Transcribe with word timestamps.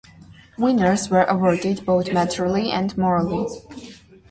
Winners 0.57 1.11
were 1.11 1.25
awarded 1.25 1.85
both 1.85 2.11
materially 2.11 2.71
and 2.71 2.97
morally. 2.97 3.45